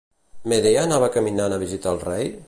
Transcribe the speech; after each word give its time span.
Medea 0.53 0.79
anava 0.85 1.09
caminant 1.17 1.57
a 1.59 1.63
visitar 1.65 1.97
el 1.97 2.03
rei? 2.09 2.33